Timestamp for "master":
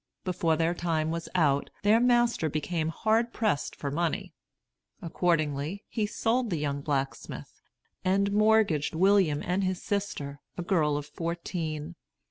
1.99-2.49